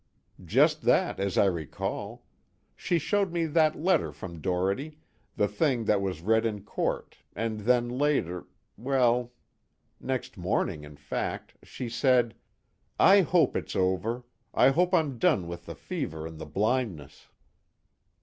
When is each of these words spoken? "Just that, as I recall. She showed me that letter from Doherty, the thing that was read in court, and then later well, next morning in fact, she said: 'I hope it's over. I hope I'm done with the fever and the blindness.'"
"Just 0.43 0.81
that, 0.81 1.19
as 1.19 1.37
I 1.37 1.45
recall. 1.45 2.25
She 2.75 2.97
showed 2.97 3.31
me 3.31 3.45
that 3.45 3.75
letter 3.77 4.11
from 4.11 4.41
Doherty, 4.41 4.97
the 5.35 5.47
thing 5.47 5.85
that 5.85 6.01
was 6.01 6.23
read 6.23 6.43
in 6.43 6.63
court, 6.63 7.17
and 7.35 7.59
then 7.59 7.87
later 7.87 8.47
well, 8.77 9.31
next 9.99 10.39
morning 10.39 10.83
in 10.83 10.97
fact, 10.97 11.53
she 11.61 11.87
said: 11.87 12.33
'I 12.99 13.21
hope 13.21 13.55
it's 13.55 13.75
over. 13.75 14.23
I 14.55 14.69
hope 14.69 14.91
I'm 14.91 15.19
done 15.19 15.47
with 15.47 15.67
the 15.67 15.75
fever 15.75 16.25
and 16.25 16.39
the 16.39 16.47
blindness.'" 16.47 17.27